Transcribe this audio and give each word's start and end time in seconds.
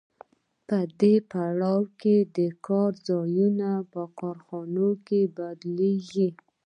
په 0.67 0.77
دې 0.99 1.15
پړاو 1.31 1.81
کې 2.01 2.15
د 2.37 2.39
کار 2.67 2.91
ځایونه 3.07 3.69
په 3.91 4.01
کارخانو 4.19 4.87
بدلېږي 5.35 6.29